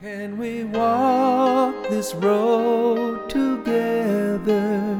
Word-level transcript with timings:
Can 0.00 0.38
we 0.38 0.62
walk 0.62 1.88
this 1.90 2.14
road 2.14 3.28
together? 3.28 4.96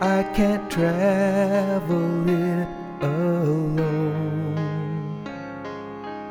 I 0.00 0.24
can't 0.34 0.68
travel 0.68 2.28
it 2.28 2.68
alone. 3.00 4.58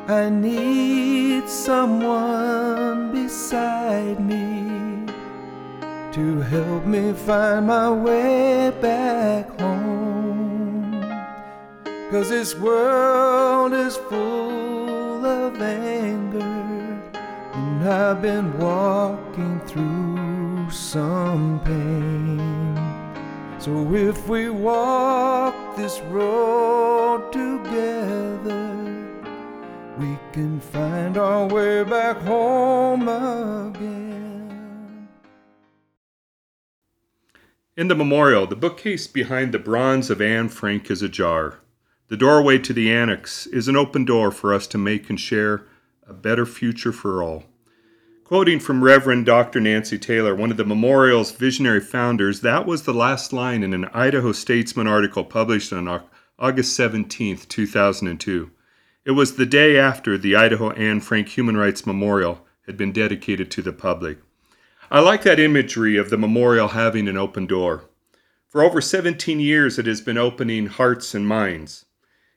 I 0.06 0.28
need 0.28 1.48
someone 1.48 3.10
beside 3.10 4.20
me 4.20 5.06
to 6.12 6.40
help 6.42 6.84
me 6.84 7.14
find 7.14 7.68
my 7.68 7.90
way 7.90 8.70
back 8.82 9.48
home. 9.58 11.00
Cause 12.10 12.28
this 12.28 12.54
world 12.54 13.72
is 13.72 13.96
full 13.96 15.24
of 15.24 15.62
anger. 15.62 16.31
I've 17.82 18.22
been 18.22 18.56
walking 18.58 19.60
through 19.60 20.70
some 20.70 21.60
pain. 21.64 22.76
So 23.58 23.94
if 23.94 24.28
we 24.28 24.50
walk 24.50 25.76
this 25.76 26.00
road 26.02 27.32
together, 27.32 28.68
we 29.98 30.18
can 30.32 30.60
find 30.60 31.16
our 31.16 31.46
way 31.46 31.84
back 31.84 32.18
home 32.18 33.08
again. 33.08 35.08
In 37.76 37.88
the 37.88 37.94
memorial, 37.94 38.46
the 38.46 38.56
bookcase 38.56 39.06
behind 39.06 39.52
the 39.52 39.58
bronze 39.58 40.10
of 40.10 40.20
Anne 40.20 40.48
Frank 40.48 40.90
is 40.90 41.02
ajar. 41.02 41.60
The 42.08 42.16
doorway 42.16 42.58
to 42.58 42.72
the 42.72 42.92
annex 42.92 43.46
is 43.46 43.68
an 43.68 43.76
open 43.76 44.04
door 44.04 44.30
for 44.30 44.52
us 44.52 44.66
to 44.68 44.78
make 44.78 45.08
and 45.08 45.18
share 45.18 45.66
a 46.06 46.12
better 46.12 46.44
future 46.44 46.92
for 46.92 47.22
all. 47.22 47.44
Quoting 48.32 48.60
from 48.60 48.82
Reverend 48.82 49.26
Dr. 49.26 49.60
Nancy 49.60 49.98
Taylor, 49.98 50.34
one 50.34 50.50
of 50.50 50.56
the 50.56 50.64
memorial's 50.64 51.32
visionary 51.32 51.82
founders, 51.82 52.40
that 52.40 52.64
was 52.64 52.84
the 52.84 52.94
last 52.94 53.30
line 53.30 53.62
in 53.62 53.74
an 53.74 53.84
Idaho 53.92 54.32
Statesman 54.32 54.86
article 54.86 55.22
published 55.22 55.70
on 55.70 56.00
August 56.38 56.74
17, 56.74 57.36
2002. 57.36 58.50
It 59.04 59.10
was 59.10 59.36
the 59.36 59.44
day 59.44 59.76
after 59.76 60.16
the 60.16 60.34
Idaho 60.34 60.70
Anne 60.70 61.00
Frank 61.00 61.28
Human 61.28 61.58
Rights 61.58 61.84
Memorial 61.84 62.46
had 62.64 62.78
been 62.78 62.90
dedicated 62.90 63.50
to 63.50 63.60
the 63.60 63.70
public. 63.70 64.16
I 64.90 65.00
like 65.00 65.24
that 65.24 65.38
imagery 65.38 65.98
of 65.98 66.08
the 66.08 66.16
memorial 66.16 66.68
having 66.68 67.08
an 67.08 67.18
open 67.18 67.44
door. 67.44 67.84
For 68.48 68.62
over 68.62 68.80
17 68.80 69.40
years, 69.40 69.78
it 69.78 69.84
has 69.84 70.00
been 70.00 70.16
opening 70.16 70.68
hearts 70.68 71.14
and 71.14 71.28
minds. 71.28 71.84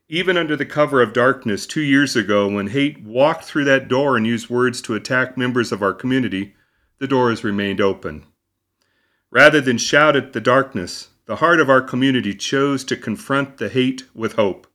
Even 0.07 0.37
under 0.37 0.55
the 0.55 0.67
cover 0.67 1.01
of 1.01 1.13
darkness, 1.13 1.65
two 1.65 1.81
years 1.81 2.15
ago, 2.15 2.47
when 2.47 2.67
hate 2.67 3.01
walked 3.01 3.43
through 3.43 3.65
that 3.65 3.87
door 3.87 4.15
and 4.15 4.27
used 4.27 4.51
words 4.51 4.79
to 4.81 4.93
attack 4.93 5.35
members 5.35 5.71
of 5.71 5.81
our 5.81 5.93
community, 5.93 6.53
the 6.99 7.07
door 7.07 7.31
has 7.31 7.43
remained 7.43 7.81
open. 7.81 8.23
Rather 9.31 9.59
than 9.59 9.79
shout 9.79 10.15
at 10.15 10.33
the 10.33 10.39
darkness, 10.39 11.09
the 11.25 11.37
heart 11.37 11.59
of 11.59 11.71
our 11.71 11.81
community 11.81 12.35
chose 12.35 12.83
to 12.83 12.95
confront 12.95 13.57
the 13.57 13.67
hate 13.67 14.03
with 14.13 14.33
hope. 14.33 14.67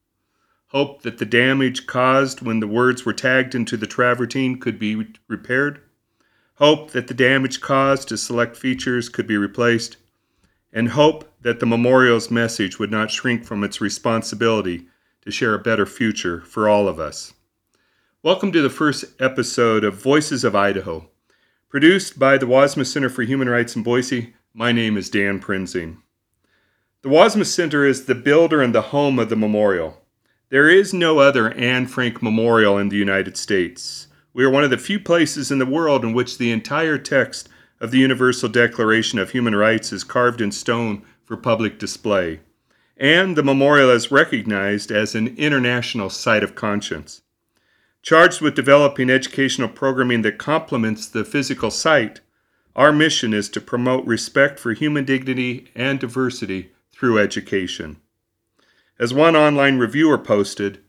Hope 0.71 1.03
that 1.03 1.19
the 1.19 1.25
damage 1.25 1.87
caused 1.87 2.43
when 2.43 2.59
the 2.59 2.67
words 2.67 3.05
were 3.05 3.13
tagged 3.13 3.55
into 3.55 3.77
the 3.77 3.87
travertine 3.87 4.59
could 4.59 4.81
be 4.81 5.15
repaired. 5.29 5.81
Hope 6.57 6.91
that 6.91 7.07
the 7.07 7.15
damage 7.15 7.61
caused 7.61 8.09
to 8.09 8.19
select 8.19 8.57
features 8.57 9.09
could 9.09 9.29
be 9.29 9.37
replaced. 9.37 9.97
And 10.73 10.89
hope 10.89 11.33
that 11.41 11.61
the 11.61 11.67
memorial's 11.67 12.33
message 12.33 12.81
would 12.81 12.91
not 12.91 13.13
shrink 13.13 13.45
from 13.45 13.63
its 13.63 13.81
responsibility 13.81 14.89
to 15.23 15.31
share 15.31 15.53
a 15.53 15.59
better 15.59 15.85
future 15.85 16.41
for 16.41 16.69
all 16.69 16.89
of 16.89 16.99
us. 16.99 17.35
Welcome 18.23 18.53
to 18.53 18.63
the 18.63 18.71
first 18.71 19.05
episode 19.21 19.85
of 19.85 20.03
Voices 20.03 20.45
of 20.45 20.57
Idaho. 20.57 21.11
Produced 21.69 22.19
by 22.19 22.39
the 22.39 22.47
Wassmuth 22.47 22.87
Center 22.87 23.11
for 23.11 23.23
Human 23.23 23.49
Rights 23.49 23.77
in 23.77 23.83
Boise, 23.83 24.35
my 24.55 24.73
name 24.73 24.97
is 24.97 25.11
Dan 25.11 25.39
Prinzing. 25.39 25.99
The 27.03 27.11
Wassmuth 27.11 27.47
Center 27.47 27.85
is 27.85 28.07
the 28.07 28.15
builder 28.15 28.63
and 28.63 28.75
the 28.75 28.81
home 28.81 29.19
of 29.19 29.29
the 29.29 29.37
memorial. 29.37 30.01
There 30.49 30.71
is 30.71 30.95
no 30.95 31.19
other 31.19 31.53
Anne 31.53 31.87
Frank 31.87 32.23
Memorial 32.23 32.79
in 32.79 32.89
the 32.89 32.97
United 32.97 33.37
States. 33.37 34.09
We 34.33 34.43
are 34.45 34.51
one 34.51 34.65
of 34.65 34.71
the 34.71 34.79
few 34.79 34.99
places 34.99 35.51
in 35.51 35.59
the 35.59 35.67
world 35.67 36.03
in 36.03 36.15
which 36.15 36.39
the 36.39 36.51
entire 36.51 36.97
text 36.97 37.49
of 37.79 37.91
the 37.91 37.99
Universal 37.99 38.49
Declaration 38.49 39.19
of 39.19 39.31
Human 39.31 39.55
Rights 39.55 39.93
is 39.93 40.03
carved 40.03 40.41
in 40.41 40.51
stone 40.51 41.03
for 41.25 41.37
public 41.37 41.79
display 41.79 42.41
and 43.01 43.35
the 43.35 43.43
memorial 43.43 43.89
is 43.89 44.13
recognized 44.13 44.93
as 44.93 45.15
an 45.15 45.35
international 45.39 46.11
site 46.11 46.45
of 46.45 46.55
conscience. 46.55 47.23
Charged 48.03 48.43
with 48.43 48.55
developing 48.55 49.09
educational 49.09 49.71
programming 49.71 50.21
that 50.23 50.37
complements 50.37 51.07
the 51.07 51.25
physical 51.25 51.71
site, 51.71 52.21
our 52.77 52.93
mission 52.93 53.33
is 53.33 53.49
to 53.49 53.61
promote 53.61 54.05
respect 54.05 54.61
for 54.61 54.75
human 54.75 55.07
dignity 55.07 55.69
and 55.75 55.99
diversity 55.99 56.73
through 56.93 57.19
education. 57.19 57.97
As 58.99 59.15
one 59.15 59.35
online 59.35 59.79
reviewer 59.79 60.19
posted, 60.19 60.81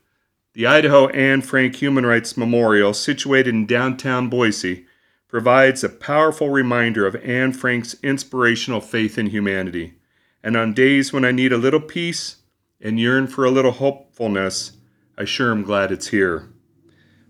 the 0.52 0.66
Idaho 0.66 1.08
Anne 1.08 1.40
Frank 1.40 1.76
Human 1.76 2.04
Rights 2.04 2.36
Memorial, 2.36 2.92
situated 2.92 3.54
in 3.54 3.64
downtown 3.64 4.28
Boise, 4.28 4.84
provides 5.28 5.82
a 5.82 5.88
powerful 5.88 6.50
reminder 6.50 7.06
of 7.06 7.16
Anne 7.16 7.54
Frank's 7.54 7.96
inspirational 8.02 8.82
faith 8.82 9.16
in 9.16 9.28
humanity 9.28 9.94
and 10.42 10.56
on 10.56 10.74
days 10.74 11.12
when 11.12 11.24
I 11.24 11.30
need 11.30 11.52
a 11.52 11.58
little 11.58 11.80
peace 11.80 12.36
and 12.80 12.98
yearn 12.98 13.26
for 13.26 13.44
a 13.44 13.50
little 13.50 13.72
hopefulness, 13.72 14.72
I 15.16 15.24
sure 15.24 15.50
am 15.50 15.62
glad 15.62 15.92
it's 15.92 16.08
here. 16.08 16.48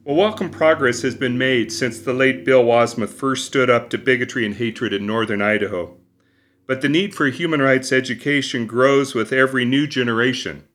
Well, 0.05 0.17
welcome 0.17 0.50
progress 0.50 1.03
has 1.03 1.15
been 1.15 1.39
made 1.39 1.71
since 1.71 2.00
the 2.00 2.12
late 2.12 2.45
Bill 2.45 2.65
Wassmuth 2.65 3.11
first 3.11 3.47
stood 3.47 3.71
up 3.71 3.91
to 3.91 3.99
bigotry 3.99 4.45
and 4.45 4.56
hatred 4.56 4.93
in 4.93 5.06
northern 5.06 5.41
Idaho. 5.41 5.97
But 6.67 6.81
the 6.81 6.89
need 6.89 7.15
for 7.15 7.27
human 7.27 7.61
rights 7.61 7.93
education 7.93 8.67
grows 8.67 9.15
with 9.15 9.33
every 9.33 9.65
new 9.65 9.87
generation, 9.87 10.67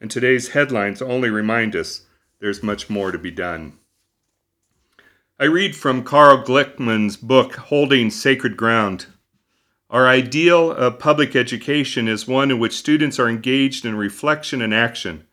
and 0.00 0.10
today's 0.10 0.48
headlines 0.48 1.00
only 1.00 1.30
remind 1.30 1.76
us 1.76 2.06
there's 2.40 2.62
much 2.62 2.90
more 2.90 3.12
to 3.12 3.18
be 3.18 3.30
done. 3.30 3.78
I 5.40 5.44
read 5.44 5.76
from 5.76 6.02
Carl 6.02 6.44
Glickman's 6.44 7.16
book, 7.16 7.54
Holding 7.54 8.10
Sacred 8.10 8.56
Ground, 8.56 9.06
our 9.90 10.06
ideal 10.06 10.70
of 10.70 10.98
public 10.98 11.34
education 11.34 12.08
is 12.08 12.28
one 12.28 12.50
in 12.50 12.58
which 12.58 12.76
students 12.76 13.18
are 13.18 13.28
engaged 13.28 13.86
in 13.86 13.96
reflection 13.96 14.60
and 14.60 14.74
action 14.74 15.26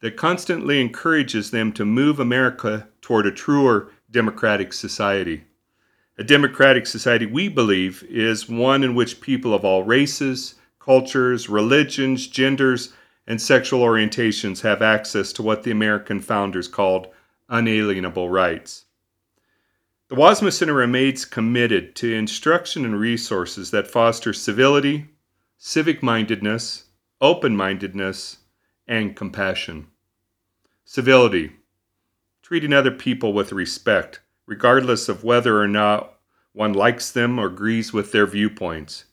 that 0.00 0.16
constantly 0.16 0.78
encourages 0.80 1.50
them 1.50 1.72
to 1.72 1.86
move 1.86 2.20
America 2.20 2.86
toward 3.00 3.26
a 3.26 3.32
truer 3.32 3.90
democratic 4.10 4.74
society. 4.74 5.44
A 6.18 6.24
democratic 6.24 6.86
society, 6.86 7.24
we 7.24 7.48
believe, 7.48 8.04
is 8.10 8.48
one 8.48 8.84
in 8.84 8.94
which 8.94 9.22
people 9.22 9.54
of 9.54 9.64
all 9.64 9.82
races, 9.82 10.56
cultures, 10.78 11.48
religions, 11.48 12.26
genders, 12.26 12.92
and 13.26 13.40
sexual 13.40 13.80
orientations 13.80 14.60
have 14.60 14.82
access 14.82 15.32
to 15.32 15.42
what 15.42 15.62
the 15.62 15.70
American 15.70 16.20
founders 16.20 16.68
called 16.68 17.08
unalienable 17.48 18.28
rights. 18.28 18.83
The 20.14 20.20
Wassmuth 20.20 20.52
Center 20.52 20.74
remains 20.74 21.24
committed 21.24 21.96
to 21.96 22.14
instruction 22.14 22.84
and 22.84 23.00
resources 23.00 23.72
that 23.72 23.90
foster 23.90 24.32
civility, 24.32 25.06
civic 25.58 26.04
mindedness, 26.04 26.84
open 27.20 27.56
mindedness, 27.56 28.38
and 28.86 29.16
compassion. 29.16 29.88
Civility, 30.84 31.54
treating 32.42 32.72
other 32.72 32.92
people 32.92 33.32
with 33.32 33.50
respect, 33.50 34.20
regardless 34.46 35.08
of 35.08 35.24
whether 35.24 35.60
or 35.60 35.66
not 35.66 36.14
one 36.52 36.72
likes 36.72 37.10
them 37.10 37.40
or 37.40 37.48
agrees 37.48 37.92
with 37.92 38.12
their 38.12 38.24
viewpoints. 38.24 39.06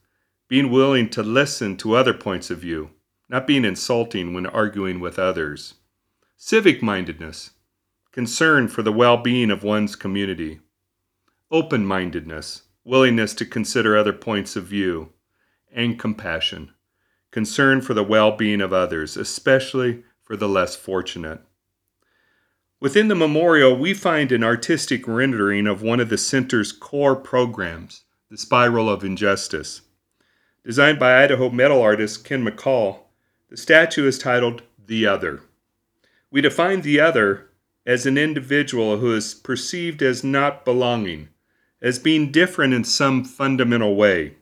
Being 0.47 0.69
willing 0.69 1.09
to 1.09 1.23
listen 1.23 1.78
to 1.78 1.95
other 1.95 2.13
points 2.13 2.51
of 2.51 2.59
view, 2.59 2.91
not 3.28 3.47
being 3.47 3.66
insulting 3.66 4.35
when 4.35 4.45
arguing 4.45 5.00
with 5.00 5.18
others. 5.18 5.73
Civic 6.38 6.83
mindedness, 6.83 7.50
concern 8.12 8.68
for 8.68 8.83
the 8.83 8.94
well 8.94 9.18
being 9.18 9.50
of 9.50 9.63
one's 9.63 9.95
community 9.95 10.59
open 11.51 11.85
mindedness, 11.85 12.63
willingness 12.86 13.33
to 13.33 13.45
consider 13.45 13.98
other 13.98 14.13
points 14.13 14.56
of 14.56 14.63
view, 14.65 15.12
and 15.71 16.00
compassion, 16.00 16.71
concern 17.30 17.81
for 17.81 17.94
the 17.94 18.03
well 18.03 18.36
being 18.36 18.62
of 18.62 18.71
others, 18.71 19.18
especially 19.18 20.03
for 20.24 20.38
the 20.38 20.48
less 20.48 20.75
fortunate. 20.75 21.42
Within 22.80 23.09
the 23.09 23.15
memorial, 23.15 23.75
we 23.75 23.94
find 23.94 24.31
an 24.31 24.44
artistic 24.44 25.07
rendering 25.07 25.68
of 25.68 25.83
one 25.83 26.00
of 26.00 26.09
the 26.09 26.18
center's 26.18 26.71
core 26.71 27.15
programs, 27.15 28.06
the 28.30 28.38
Spiral 28.38 28.89
of 28.89 29.03
Injustice. 29.03 29.81
Designed 30.65 31.00
by 31.00 31.24
Idaho 31.24 31.50
metal 31.50 31.81
artist 31.81 32.24
Ken 32.24 32.45
McCall, 32.45 33.00
the 33.50 33.57
statue 33.57 34.07
is 34.07 34.18
titled 34.18 34.63
The 34.83 35.06
Other. 35.06 35.42
We 36.31 36.39
define 36.39 36.81
the 36.81 37.00
other 37.00 37.50
as 37.86 38.06
an 38.06 38.18
individual 38.18 38.98
who 38.98 39.13
is 39.13 39.33
perceived 39.33 40.01
as 40.01 40.24
not 40.24 40.63
belonging, 40.63 41.30
as 41.81 42.00
being 42.00 42.31
different 42.31 42.74
in 42.74 42.83
some 42.83 43.24
fundamental 43.24 43.95
way. 43.95 44.36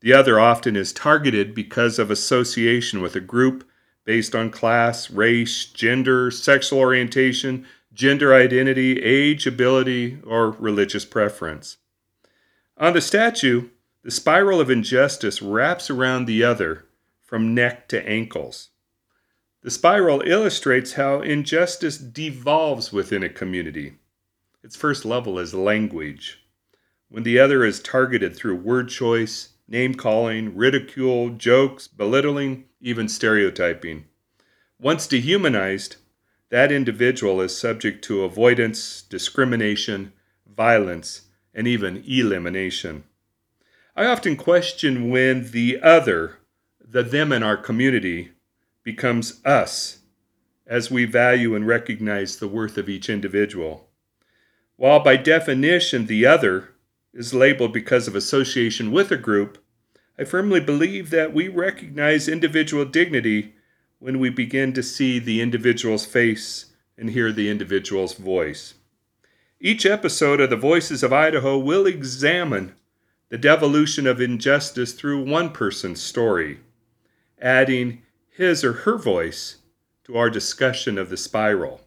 The 0.00 0.12
other 0.12 0.38
often 0.38 0.76
is 0.76 0.92
targeted 0.92 1.54
because 1.54 1.98
of 1.98 2.10
association 2.10 3.00
with 3.00 3.16
a 3.16 3.20
group 3.20 3.68
based 4.04 4.34
on 4.34 4.50
class, 4.50 5.10
race, 5.10 5.64
gender, 5.66 6.30
sexual 6.30 6.78
orientation, 6.78 7.66
gender 7.92 8.34
identity, 8.34 9.02
age, 9.02 9.46
ability, 9.46 10.18
or 10.24 10.50
religious 10.52 11.04
preference. 11.04 11.78
On 12.76 12.92
the 12.92 13.00
statue, 13.00 13.70
the 14.04 14.10
spiral 14.10 14.60
of 14.60 14.70
injustice 14.70 15.42
wraps 15.42 15.90
around 15.90 16.26
the 16.26 16.44
other 16.44 16.86
from 17.22 17.54
neck 17.54 17.88
to 17.88 18.08
ankles. 18.08 18.70
The 19.62 19.70
spiral 19.70 20.22
illustrates 20.24 20.92
how 20.92 21.20
injustice 21.20 21.98
devolves 21.98 22.92
within 22.92 23.24
a 23.24 23.28
community. 23.28 23.98
Its 24.62 24.76
first 24.76 25.04
level 25.04 25.38
is 25.38 25.52
language. 25.52 26.38
When 27.10 27.22
the 27.22 27.38
other 27.38 27.64
is 27.64 27.80
targeted 27.80 28.36
through 28.36 28.56
word 28.56 28.90
choice, 28.90 29.50
name 29.66 29.94
calling, 29.94 30.54
ridicule, 30.54 31.30
jokes, 31.30 31.88
belittling, 31.88 32.64
even 32.80 33.08
stereotyping. 33.08 34.04
Once 34.78 35.06
dehumanized, 35.06 35.96
that 36.50 36.70
individual 36.70 37.40
is 37.40 37.56
subject 37.56 38.04
to 38.04 38.24
avoidance, 38.24 39.02
discrimination, 39.02 40.12
violence, 40.46 41.22
and 41.54 41.66
even 41.66 42.04
elimination. 42.06 43.04
I 43.96 44.04
often 44.04 44.36
question 44.36 45.10
when 45.10 45.50
the 45.50 45.80
other, 45.82 46.38
the 46.80 47.02
them 47.02 47.32
in 47.32 47.42
our 47.42 47.56
community, 47.56 48.32
becomes 48.84 49.40
us 49.44 50.00
as 50.66 50.90
we 50.90 51.06
value 51.06 51.54
and 51.54 51.66
recognize 51.66 52.36
the 52.36 52.48
worth 52.48 52.76
of 52.76 52.88
each 52.88 53.08
individual. 53.08 53.88
While 54.76 55.00
by 55.00 55.16
definition 55.16 56.06
the 56.06 56.26
other 56.26 56.74
is 57.12 57.34
labeled 57.34 57.72
because 57.72 58.06
of 58.06 58.14
association 58.14 58.92
with 58.92 59.10
a 59.10 59.16
group, 59.16 59.58
I 60.18 60.24
firmly 60.24 60.60
believe 60.60 61.10
that 61.10 61.32
we 61.32 61.48
recognize 61.48 62.28
individual 62.28 62.84
dignity 62.84 63.54
when 63.98 64.18
we 64.18 64.30
begin 64.30 64.72
to 64.74 64.82
see 64.82 65.18
the 65.18 65.40
individual's 65.40 66.06
face 66.06 66.66
and 66.96 67.10
hear 67.10 67.32
the 67.32 67.48
individual's 67.48 68.14
voice. 68.14 68.74
Each 69.60 69.86
episode 69.86 70.40
of 70.40 70.50
the 70.50 70.56
Voices 70.56 71.02
of 71.02 71.12
Idaho 71.12 71.58
will 71.58 71.86
examine 71.86 72.74
the 73.28 73.38
devolution 73.38 74.06
of 74.06 74.20
injustice 74.20 74.92
through 74.92 75.24
one 75.24 75.50
person's 75.50 76.02
story, 76.02 76.60
adding 77.40 78.02
his 78.30 78.64
or 78.64 78.72
her 78.72 78.96
voice 78.96 79.56
to 80.04 80.16
our 80.16 80.30
discussion 80.30 80.96
of 80.96 81.10
the 81.10 81.16
spiral. 81.16 81.80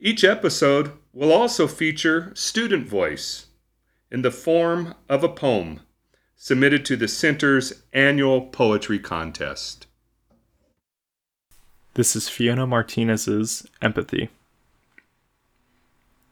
Each 0.00 0.24
episode 0.24 0.92
will 1.12 1.32
also 1.32 1.68
feature 1.68 2.32
student 2.34 2.86
voice 2.88 3.46
in 4.10 4.22
the 4.22 4.30
form 4.30 4.94
of 5.08 5.24
a 5.24 5.28
poem 5.28 5.80
submitted 6.36 6.84
to 6.84 6.96
the 6.96 7.08
Center's 7.08 7.82
annual 7.92 8.42
poetry 8.42 8.98
contest. 8.98 9.86
This 11.94 12.14
is 12.16 12.28
Fiona 12.28 12.66
Martinez's 12.66 13.66
Empathy. 13.80 14.28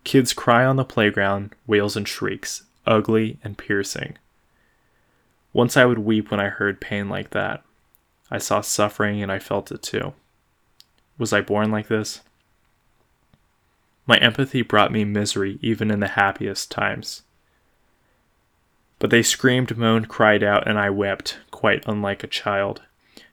Kids 0.04 0.32
cry 0.32 0.64
on 0.64 0.76
the 0.76 0.84
playground, 0.84 1.54
wails 1.66 1.96
and 1.96 2.06
shrieks, 2.06 2.64
ugly 2.86 3.38
and 3.44 3.56
piercing. 3.56 4.18
Once 5.52 5.76
I 5.76 5.84
would 5.84 6.00
weep 6.00 6.30
when 6.30 6.40
I 6.40 6.48
heard 6.48 6.80
pain 6.80 7.08
like 7.08 7.30
that. 7.30 7.62
I 8.30 8.38
saw 8.38 8.60
suffering 8.60 9.22
and 9.22 9.30
I 9.30 9.38
felt 9.38 9.70
it 9.70 9.82
too. 9.82 10.14
Was 11.18 11.32
I 11.32 11.42
born 11.42 11.70
like 11.70 11.88
this? 11.88 12.20
My 14.06 14.16
empathy 14.16 14.62
brought 14.62 14.90
me 14.90 15.04
misery 15.04 15.58
even 15.62 15.90
in 15.90 16.00
the 16.00 16.08
happiest 16.08 16.70
times. 16.70 17.22
But 19.02 19.10
they 19.10 19.24
screamed, 19.24 19.76
moaned, 19.76 20.08
cried 20.08 20.44
out, 20.44 20.68
and 20.68 20.78
I 20.78 20.88
wept, 20.88 21.40
quite 21.50 21.82
unlike 21.88 22.22
a 22.22 22.28
child, 22.28 22.82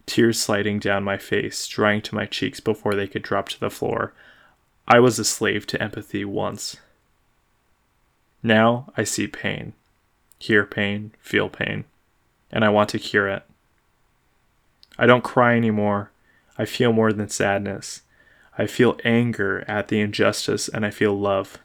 tears 0.07 0.41
sliding 0.41 0.79
down 0.79 1.03
my 1.03 1.19
face, 1.19 1.67
drying 1.67 2.01
to 2.01 2.15
my 2.15 2.25
cheeks 2.25 2.59
before 2.59 2.95
they 2.95 3.05
could 3.05 3.21
drop 3.21 3.49
to 3.49 3.59
the 3.59 3.69
floor. 3.69 4.11
I 4.87 4.99
was 4.99 5.19
a 5.19 5.23
slave 5.23 5.67
to 5.67 5.79
empathy 5.79 6.25
once. 6.25 6.77
Now 8.41 8.91
I 8.97 9.03
see 9.03 9.27
pain, 9.27 9.73
hear 10.39 10.65
pain, 10.65 11.11
feel 11.19 11.49
pain, 11.49 11.85
and 12.51 12.65
I 12.65 12.69
want 12.69 12.89
to 12.89 12.97
cure 12.97 13.27
it. 13.27 13.43
I 14.97 15.05
don't 15.05 15.23
cry 15.23 15.55
anymore. 15.55 16.09
I 16.57 16.65
feel 16.65 16.93
more 16.93 17.13
than 17.13 17.29
sadness. 17.29 18.01
I 18.57 18.65
feel 18.65 18.99
anger 19.05 19.63
at 19.67 19.89
the 19.89 20.01
injustice 20.01 20.67
and 20.67 20.83
I 20.83 20.89
feel 20.89 21.13
love. 21.13 21.59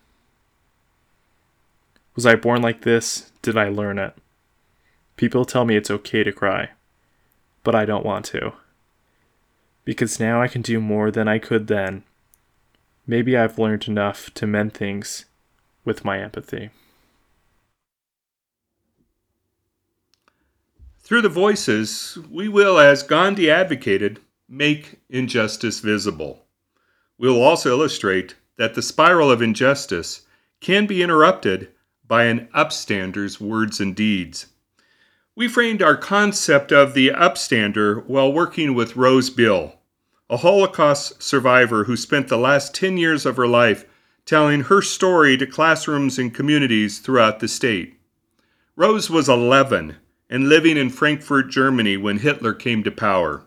Was 2.14 2.26
I 2.26 2.34
born 2.34 2.60
like 2.60 2.82
this? 2.82 3.30
Did 3.44 3.58
I 3.58 3.68
learn 3.68 3.98
it? 3.98 4.14
People 5.18 5.44
tell 5.44 5.66
me 5.66 5.76
it's 5.76 5.90
okay 5.90 6.24
to 6.24 6.32
cry, 6.32 6.70
but 7.62 7.74
I 7.74 7.84
don't 7.84 8.06
want 8.06 8.24
to. 8.26 8.54
Because 9.84 10.18
now 10.18 10.40
I 10.40 10.48
can 10.48 10.62
do 10.62 10.80
more 10.80 11.10
than 11.10 11.28
I 11.28 11.38
could 11.38 11.66
then. 11.66 12.04
Maybe 13.06 13.36
I've 13.36 13.58
learned 13.58 13.86
enough 13.86 14.32
to 14.32 14.46
mend 14.46 14.72
things 14.72 15.26
with 15.84 16.06
my 16.06 16.20
empathy. 16.20 16.70
Through 21.00 21.20
the 21.20 21.28
voices, 21.28 22.16
we 22.30 22.48
will, 22.48 22.78
as 22.78 23.02
Gandhi 23.02 23.50
advocated, 23.50 24.20
make 24.48 25.00
injustice 25.10 25.80
visible. 25.80 26.46
We 27.18 27.28
will 27.28 27.42
also 27.42 27.72
illustrate 27.72 28.36
that 28.56 28.72
the 28.72 28.80
spiral 28.80 29.30
of 29.30 29.42
injustice 29.42 30.22
can 30.60 30.86
be 30.86 31.02
interrupted 31.02 31.68
by 32.06 32.24
an 32.24 32.48
upstander's 32.54 33.40
words 33.40 33.80
and 33.80 33.96
deeds. 33.96 34.46
We 35.36 35.48
framed 35.48 35.82
our 35.82 35.96
concept 35.96 36.70
of 36.70 36.94
the 36.94 37.08
upstander 37.08 38.06
while 38.06 38.32
working 38.32 38.74
with 38.74 38.96
Rose 38.96 39.30
Beal, 39.30 39.80
a 40.30 40.36
Holocaust 40.36 41.22
survivor 41.22 41.84
who 41.84 41.96
spent 41.96 42.28
the 42.28 42.38
last 42.38 42.74
10 42.74 42.96
years 42.96 43.26
of 43.26 43.36
her 43.36 43.48
life 43.48 43.84
telling 44.26 44.62
her 44.62 44.80
story 44.80 45.36
to 45.36 45.46
classrooms 45.46 46.18
and 46.18 46.32
communities 46.32 46.98
throughout 46.98 47.40
the 47.40 47.48
state. 47.48 47.98
Rose 48.76 49.10
was 49.10 49.28
11 49.28 49.96
and 50.30 50.48
living 50.48 50.76
in 50.76 50.90
Frankfurt, 50.90 51.50
Germany 51.50 51.96
when 51.96 52.18
Hitler 52.18 52.54
came 52.54 52.82
to 52.84 52.90
power. 52.90 53.44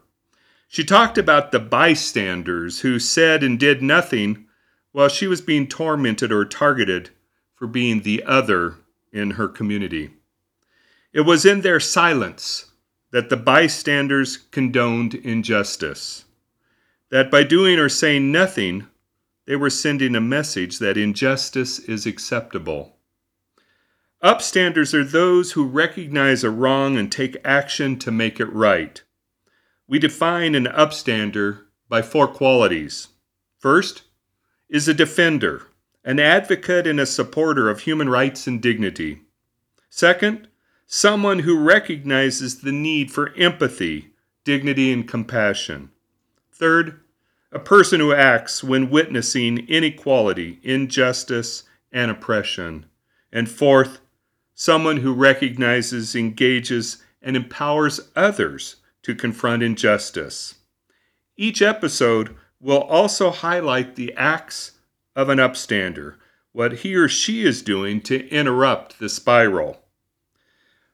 She 0.67 0.83
talked 0.83 1.17
about 1.17 1.51
the 1.51 1.59
bystanders 1.59 2.81
who 2.81 2.99
said 2.99 3.43
and 3.43 3.59
did 3.59 3.81
nothing 3.81 4.45
while 4.91 5.07
she 5.07 5.27
was 5.27 5.41
being 5.41 5.67
tormented 5.67 6.31
or 6.31 6.45
targeted 6.45 7.09
for 7.57 7.67
being 7.67 8.01
the 8.01 8.23
other 8.23 8.75
in 9.11 9.31
her 9.31 9.49
community. 9.49 10.11
It 11.11 11.21
was 11.21 11.45
in 11.45 11.61
their 11.61 11.79
silence 11.79 12.71
that 13.11 13.29
the 13.29 13.37
bystanders 13.37 14.37
condoned 14.37 15.15
injustice, 15.15 16.25
that 17.09 17.31
by 17.31 17.43
doing 17.43 17.79
or 17.79 17.89
saying 17.89 18.31
nothing, 18.31 18.87
they 19.45 19.55
were 19.55 19.69
sending 19.69 20.15
a 20.15 20.21
message 20.21 20.79
that 20.79 20.97
injustice 20.97 21.79
is 21.79 22.05
acceptable. 22.05 22.97
Upstanders 24.23 24.93
are 24.93 25.03
those 25.03 25.53
who 25.53 25.65
recognize 25.65 26.43
a 26.43 26.49
wrong 26.49 26.97
and 26.97 27.11
take 27.11 27.37
action 27.45 27.97
to 27.99 28.11
make 28.11 28.39
it 28.39 28.51
right. 28.53 29.01
We 29.87 29.99
define 29.99 30.53
an 30.53 30.65
upstander 30.65 31.63
by 31.87 32.01
four 32.01 32.27
qualities. 32.27 33.07
First 33.57 34.03
is 34.69 34.87
a 34.87 34.93
defender, 34.93 35.66
an 36.07 36.21
advocate 36.21 36.87
and 36.87 37.01
a 37.01 37.05
supporter 37.05 37.69
of 37.69 37.81
human 37.81 38.07
rights 38.07 38.47
and 38.47 38.61
dignity. 38.61 39.23
Second, 39.89 40.47
someone 40.85 41.39
who 41.39 41.59
recognizes 41.59 42.61
the 42.61 42.71
need 42.71 43.11
for 43.11 43.35
empathy, 43.35 44.13
dignity, 44.45 44.93
and 44.93 45.05
compassion. 45.05 45.91
Third, 46.49 47.01
a 47.51 47.59
person 47.59 47.99
who 47.99 48.13
acts 48.13 48.63
when 48.63 48.89
witnessing 48.89 49.67
inequality, 49.67 50.61
injustice, 50.63 51.63
and 51.91 52.09
oppression. 52.09 52.85
And 53.33 53.49
fourth, 53.49 53.99
someone 54.53 54.97
who 54.97 55.13
recognizes, 55.13 56.15
engages, 56.15 57.03
and 57.21 57.35
empowers 57.35 57.99
others 58.15 58.77
to 59.03 59.13
confront 59.13 59.61
injustice. 59.61 60.55
Each 61.35 61.61
episode 61.61 62.33
will 62.61 62.83
also 62.83 63.29
highlight 63.29 63.97
the 63.97 64.13
acts 64.13 64.71
of 65.17 65.29
an 65.29 65.39
upstander, 65.39 66.13
what 66.51 66.79
he 66.79 66.95
or 66.95 67.09
she 67.09 67.43
is 67.43 67.63
doing 67.63 67.99
to 67.99 68.29
interrupt 68.29 68.99
the 68.99 69.09
spiral. 69.09 69.81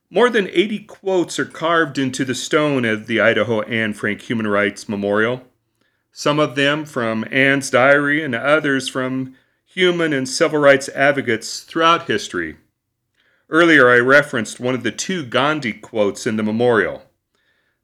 More 0.09 0.29
than 0.29 0.47
80 0.47 0.79
quotes 0.85 1.37
are 1.37 1.45
carved 1.45 1.97
into 1.97 2.23
the 2.23 2.33
stone 2.33 2.85
of 2.85 3.07
the 3.07 3.19
Idaho 3.19 3.61
Anne 3.63 3.93
Frank 3.93 4.21
Human 4.21 4.47
Rights 4.47 4.87
Memorial, 4.87 5.43
some 6.13 6.39
of 6.39 6.55
them 6.55 6.85
from 6.85 7.25
Anne's 7.31 7.69
diary 7.69 8.23
and 8.23 8.33
others 8.33 8.87
from 8.87 9.35
human 9.65 10.13
and 10.13 10.29
civil 10.29 10.59
rights 10.59 10.87
advocates 10.89 11.61
throughout 11.61 12.07
history. 12.07 12.57
Earlier, 13.49 13.89
I 13.89 13.97
referenced 13.97 14.59
one 14.59 14.75
of 14.75 14.83
the 14.83 14.91
two 14.91 15.25
Gandhi 15.25 15.73
quotes 15.73 16.25
in 16.25 16.37
the 16.37 16.43
memorial. 16.43 17.03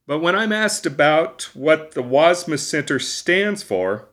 But 0.08 0.20
when 0.20 0.36
I'm 0.36 0.54
asked 0.54 0.86
about 0.86 1.50
what 1.54 1.92
the 1.92 2.04
Wassmuth 2.04 2.60
Center 2.60 2.98
stands 2.98 3.62
for, 3.62 4.09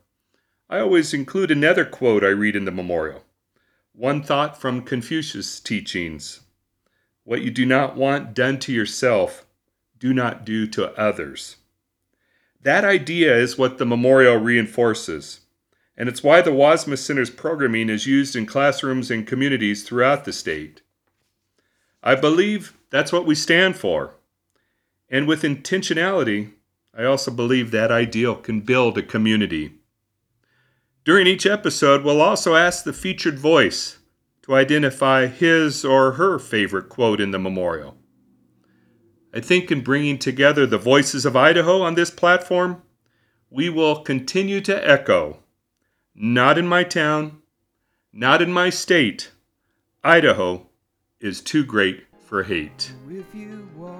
I 0.68 0.80
always 0.80 1.14
include 1.14 1.50
another 1.50 1.84
quote 1.84 2.24
I 2.24 2.28
read 2.28 2.56
in 2.56 2.64
the 2.64 2.70
memorial. 2.70 3.24
One 3.92 4.22
thought 4.22 4.60
from 4.60 4.82
Confucius' 4.82 5.60
teachings 5.60 6.40
What 7.24 7.42
you 7.42 7.50
do 7.50 7.64
not 7.64 7.96
want 7.96 8.34
done 8.34 8.58
to 8.60 8.72
yourself, 8.72 9.46
do 9.98 10.12
not 10.12 10.44
do 10.44 10.66
to 10.68 10.92
others. 10.98 11.56
That 12.60 12.84
idea 12.84 13.36
is 13.36 13.56
what 13.56 13.78
the 13.78 13.86
memorial 13.86 14.36
reinforces 14.36 15.40
and 15.96 16.08
it's 16.08 16.22
why 16.22 16.42
the 16.42 16.50
Wassmuth 16.50 16.98
Center's 16.98 17.30
programming 17.30 17.88
is 17.88 18.06
used 18.06 18.36
in 18.36 18.44
classrooms 18.44 19.10
and 19.10 19.26
communities 19.26 19.82
throughout 19.82 20.24
the 20.24 20.32
state. 20.32 20.82
I 22.02 22.14
believe 22.14 22.76
that's 22.90 23.12
what 23.12 23.26
we 23.26 23.34
stand 23.34 23.76
for. 23.76 24.14
And 25.08 25.26
with 25.26 25.42
intentionality, 25.42 26.52
I 26.96 27.04
also 27.04 27.30
believe 27.30 27.70
that 27.70 27.90
ideal 27.90 28.34
can 28.36 28.60
build 28.60 28.98
a 28.98 29.02
community. 29.02 29.74
During 31.06 31.28
each 31.28 31.46
episode, 31.46 32.02
we'll 32.02 32.20
also 32.20 32.56
ask 32.56 32.82
the 32.82 32.92
featured 32.92 33.38
voice 33.38 33.98
to 34.42 34.56
identify 34.56 35.28
his 35.28 35.84
or 35.84 36.12
her 36.12 36.36
favorite 36.40 36.88
quote 36.88 37.20
in 37.20 37.30
the 37.30 37.38
memorial. 37.38 37.96
I 39.32 39.38
think 39.38 39.70
in 39.70 39.82
bringing 39.82 40.18
together 40.18 40.66
the 40.66 40.78
voices 40.78 41.24
of 41.24 41.36
Idaho 41.36 41.80
on 41.80 41.94
this 41.94 42.10
platform, 42.10 42.82
we 43.50 43.68
will 43.68 44.02
continue 44.02 44.60
to 44.62 44.88
echo 44.88 45.38
not 46.12 46.58
in 46.58 46.66
my 46.66 46.82
town, 46.82 47.40
not 48.12 48.42
in 48.42 48.52
my 48.52 48.68
state. 48.68 49.30
Idaho 50.02 50.66
is 51.20 51.40
too 51.40 51.64
great 51.64 52.04
for 52.18 52.42
hate. 52.42 52.92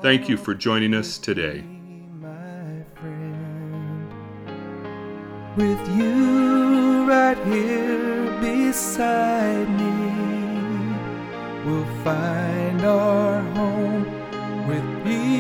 Thank 0.03 0.29
you 0.29 0.37
for 0.37 0.55
joining 0.55 0.93
us 0.93 1.19
today. 1.19 1.63
With 5.57 5.97
you 5.97 6.56
right 7.07 7.39
here 7.47 8.41
beside 8.41 9.69
me, 9.71 10.97
we'll 11.65 11.87
find 12.03 12.85
our 12.85 13.41
home 13.55 14.05
with 14.67 15.05
peace. 15.05 15.37